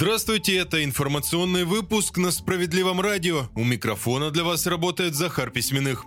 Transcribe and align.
Здравствуйте, 0.00 0.54
это 0.54 0.84
информационный 0.84 1.64
выпуск 1.64 2.18
на 2.18 2.30
Справедливом 2.30 3.00
радио. 3.00 3.48
У 3.56 3.64
микрофона 3.64 4.30
для 4.30 4.44
вас 4.44 4.64
работает 4.68 5.16
Захар 5.16 5.50
Письменных. 5.50 6.04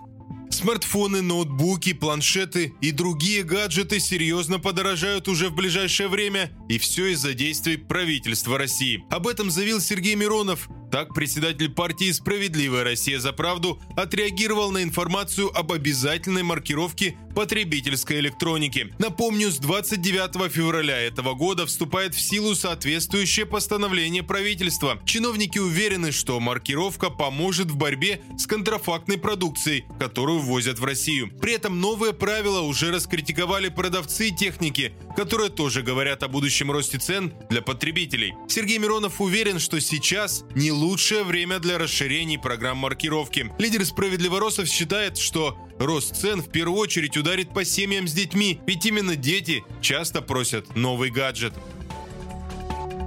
Смартфоны, 0.48 1.20
ноутбуки, 1.20 1.92
планшеты 1.92 2.72
и 2.80 2.90
другие 2.90 3.42
гаджеты 3.42 4.00
серьезно 4.00 4.58
подорожают 4.58 5.28
уже 5.28 5.50
в 5.50 5.54
ближайшее 5.54 6.08
время, 6.08 6.50
и 6.70 6.78
все 6.78 7.08
из-за 7.08 7.34
действий 7.34 7.76
правительства 7.76 8.56
России. 8.56 9.04
Об 9.10 9.26
этом 9.28 9.50
заявил 9.50 9.78
Сергей 9.78 10.14
Миронов, 10.14 10.70
так 10.92 11.14
председатель 11.14 11.70
партии 11.70 12.12
«Справедливая 12.12 12.84
Россия 12.84 13.18
за 13.18 13.32
правду» 13.32 13.80
отреагировал 13.96 14.70
на 14.70 14.82
информацию 14.82 15.50
об 15.56 15.72
обязательной 15.72 16.42
маркировке 16.42 17.16
потребительской 17.34 18.20
электроники. 18.20 18.92
Напомню, 18.98 19.50
с 19.50 19.56
29 19.56 20.52
февраля 20.52 21.00
этого 21.00 21.32
года 21.32 21.64
вступает 21.64 22.14
в 22.14 22.20
силу 22.20 22.54
соответствующее 22.54 23.46
постановление 23.46 24.22
правительства. 24.22 25.00
Чиновники 25.06 25.58
уверены, 25.58 26.12
что 26.12 26.38
маркировка 26.40 27.08
поможет 27.08 27.70
в 27.70 27.76
борьбе 27.76 28.20
с 28.36 28.46
контрафактной 28.46 29.16
продукцией, 29.16 29.86
которую 29.98 30.40
ввозят 30.40 30.78
в 30.78 30.84
Россию. 30.84 31.30
При 31.40 31.54
этом 31.54 31.80
новые 31.80 32.12
правила 32.12 32.60
уже 32.60 32.92
раскритиковали 32.92 33.70
продавцы 33.70 34.28
техники, 34.28 34.92
которые 35.16 35.48
тоже 35.48 35.80
говорят 35.80 36.22
о 36.22 36.28
будущем 36.28 36.70
росте 36.70 36.98
цен 36.98 37.32
для 37.48 37.62
потребителей. 37.62 38.34
Сергей 38.46 38.76
Миронов 38.76 39.22
уверен, 39.22 39.58
что 39.58 39.80
сейчас 39.80 40.44
не 40.54 40.70
лучшее 40.82 41.22
время 41.22 41.58
для 41.58 41.78
расширений 41.78 42.38
программ 42.38 42.78
маркировки. 42.78 43.50
Лидер 43.58 43.84
справедливоросов 43.84 44.68
считает, 44.68 45.16
что 45.16 45.56
рост 45.78 46.16
цен 46.16 46.42
в 46.42 46.50
первую 46.50 46.78
очередь 46.78 47.16
ударит 47.16 47.54
по 47.54 47.64
семьям 47.64 48.08
с 48.08 48.12
детьми, 48.12 48.60
ведь 48.66 48.84
именно 48.84 49.16
дети 49.16 49.64
часто 49.80 50.20
просят 50.20 50.76
новый 50.76 51.10
гаджет. 51.10 51.54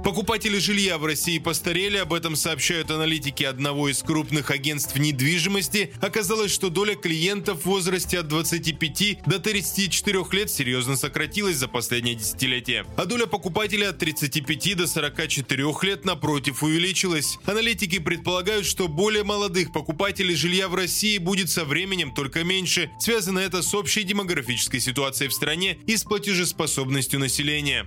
Покупатели 0.06 0.58
жилья 0.58 0.98
в 0.98 1.04
России 1.04 1.40
постарели, 1.40 1.96
об 1.96 2.12
этом 2.12 2.36
сообщают 2.36 2.92
аналитики 2.92 3.42
одного 3.42 3.88
из 3.88 4.04
крупных 4.04 4.52
агентств 4.52 4.96
недвижимости. 4.96 5.90
Оказалось, 6.00 6.52
что 6.52 6.70
доля 6.70 6.94
клиентов 6.94 7.62
в 7.62 7.66
возрасте 7.66 8.20
от 8.20 8.28
25 8.28 9.24
до 9.26 9.40
34 9.40 10.24
лет 10.30 10.48
серьезно 10.48 10.94
сократилась 10.96 11.56
за 11.56 11.66
последнее 11.66 12.14
десятилетие. 12.14 12.86
А 12.96 13.04
доля 13.04 13.26
покупателей 13.26 13.88
от 13.88 13.98
35 13.98 14.76
до 14.76 14.86
44 14.86 15.74
лет, 15.82 16.04
напротив, 16.04 16.62
увеличилась. 16.62 17.38
Аналитики 17.44 17.98
предполагают, 17.98 18.64
что 18.64 18.86
более 18.86 19.24
молодых 19.24 19.72
покупателей 19.72 20.36
жилья 20.36 20.68
в 20.68 20.76
России 20.76 21.18
будет 21.18 21.50
со 21.50 21.64
временем 21.64 22.14
только 22.14 22.44
меньше. 22.44 22.92
Связано 23.00 23.40
это 23.40 23.60
с 23.60 23.74
общей 23.74 24.04
демографической 24.04 24.78
ситуацией 24.78 25.30
в 25.30 25.34
стране 25.34 25.78
и 25.88 25.96
с 25.96 26.04
платежеспособностью 26.04 27.18
населения. 27.18 27.86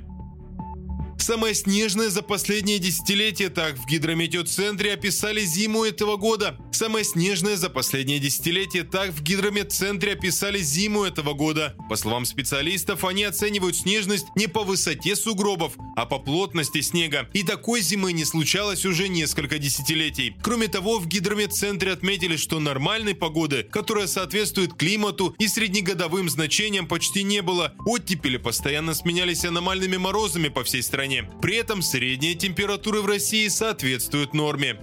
Самое 1.19 1.53
снежное 1.53 2.09
за 2.09 2.21
последние 2.21 2.79
десятилетия, 2.79 3.49
так 3.49 3.77
в 3.77 3.85
гидрометеоцентре 3.85 4.93
описали 4.93 5.41
зиму 5.41 5.83
этого 5.83 6.15
года. 6.15 6.57
Самое 6.71 7.03
снежное 7.03 7.57
за 7.57 7.69
последние 7.69 8.19
десятилетия, 8.19 8.83
так 8.83 9.11
в 9.11 9.21
гидрометцентре 9.21 10.13
описали 10.13 10.59
зиму 10.59 11.03
этого 11.03 11.33
года. 11.33 11.75
По 11.89 11.97
словам 11.97 12.25
специалистов, 12.25 13.03
они 13.03 13.25
оценивают 13.25 13.75
снежность 13.75 14.27
не 14.35 14.47
по 14.47 14.63
высоте 14.63 15.15
сугробов, 15.15 15.73
а 15.97 16.05
по 16.05 16.19
плотности 16.19 16.81
снега. 16.81 17.29
И 17.33 17.43
такой 17.43 17.81
зимы 17.81 18.13
не 18.13 18.23
случалось 18.23 18.85
уже 18.85 19.09
несколько 19.09 19.59
десятилетий. 19.59 20.35
Кроме 20.41 20.67
того, 20.67 20.99
в 20.99 21.07
гидрометцентре 21.07 21.91
отметили, 21.91 22.37
что 22.37 22.59
нормальной 22.59 23.13
погоды, 23.13 23.63
которая 23.63 24.07
соответствует 24.07 24.73
климату 24.73 25.35
и 25.37 25.47
среднегодовым 25.47 26.29
значениям 26.29 26.87
почти 26.87 27.23
не 27.23 27.41
было. 27.41 27.73
Оттепели 27.85 28.37
постоянно 28.37 28.93
сменялись 28.93 29.43
аномальными 29.43 29.97
морозами 29.97 30.47
по 30.47 30.63
всей 30.63 30.81
стране 30.81 31.08
стране. 31.09 31.23
При 31.41 31.55
этом 31.55 31.81
средние 31.81 32.35
температуры 32.35 33.01
в 33.01 33.05
России 33.05 33.47
соответствуют 33.47 34.33
норме. 34.33 34.77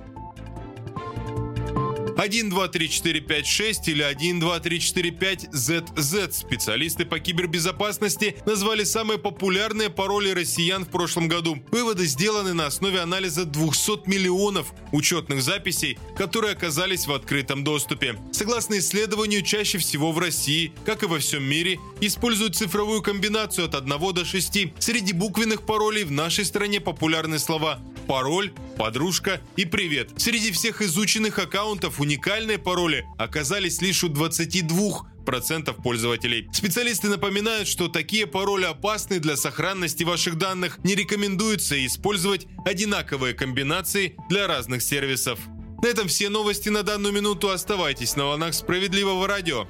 1, 2.27 2.51
2, 2.51 2.69
3, 2.69 2.89
4, 2.89 3.21
5, 3.21 3.47
6 3.47 3.89
или 3.89 4.03
1, 4.03 4.41
2, 4.41 4.59
3, 4.61 4.81
4, 4.81 5.11
5 5.13 5.45
ZZ. 5.53 6.33
Специалисты 6.33 7.05
по 7.05 7.21
кибербезопасности 7.21 8.37
назвали 8.45 8.83
самые 8.83 9.21
популярные 9.21 9.91
пароли 9.91 10.31
россиян 10.31 10.85
в 10.85 10.89
прошлом 10.89 11.29
году. 11.29 11.63
Выводы 11.71 12.05
сделаны 12.07 12.53
на 12.53 12.67
основе 12.67 12.99
анализа 12.99 13.45
200 13.45 14.09
миллионов 14.09 14.73
учетных 14.91 15.41
записей, 15.41 15.99
которые 16.17 16.55
оказались 16.55 17.07
в 17.07 17.13
открытом 17.13 17.63
доступе. 17.63 18.17
Согласно 18.33 18.77
исследованию, 18.79 19.43
чаще 19.43 19.79
всего 19.79 20.11
в 20.11 20.19
России, 20.19 20.73
как 20.85 21.05
и 21.05 21.07
во 21.07 21.21
всем 21.21 21.45
мире, 21.45 21.79
используют 22.01 22.57
цифровую 22.57 23.03
комбинацию 23.03 23.67
от 23.67 23.77
1 23.77 24.15
до 24.15 24.25
6. 24.25 24.81
Среди 24.81 25.13
буквенных 25.13 25.63
паролей 25.65 26.03
в 26.03 26.11
нашей 26.11 26.45
стране 26.45 26.81
популярны 26.81 27.39
слова 27.39 27.79
пароль, 28.09 28.53
подружка 28.77 29.41
и 29.57 29.65
привет. 29.65 30.11
Среди 30.17 30.53
всех 30.53 30.83
изученных 30.83 31.39
аккаунтов 31.39 32.01
уникальные 32.01 32.59
пароли 32.59 33.05
оказались 33.19 33.81
лишь 33.81 34.05
у 34.05 34.09
22 34.09 35.11
процентов 35.25 35.77
пользователей. 35.77 36.49
Специалисты 36.53 37.09
напоминают, 37.09 37.67
что 37.67 37.89
такие 37.89 38.27
пароли 38.27 38.65
опасны 38.65 39.19
для 39.19 39.37
сохранности 39.37 40.05
ваших 40.05 40.39
данных. 40.39 40.79
Не 40.85 40.95
рекомендуется 40.95 41.85
использовать 41.85 42.47
одинаковые 42.65 43.35
комбинации 43.35 44.17
для 44.29 44.47
разных 44.47 44.83
сервисов. 44.83 45.39
На 45.83 45.89
этом 45.89 46.09
все 46.09 46.31
новости 46.31 46.69
на 46.69 46.83
данную 46.83 47.13
минуту. 47.13 47.51
Оставайтесь 47.51 48.17
на 48.17 48.25
волнах 48.27 48.55
справедливого 48.55 49.27
радио. 49.27 49.67